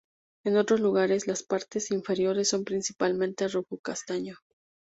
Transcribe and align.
En 0.45 0.57
otros 0.57 0.79
lugares, 0.79 1.27
las 1.27 1.43
partes 1.43 1.91
inferiores 1.91 2.49
son 2.49 2.63
principalmente 2.65 3.47
rufo 3.47 3.77
castaño. 3.77 4.35